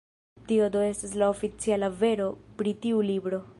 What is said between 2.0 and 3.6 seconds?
vero pri tiu libro.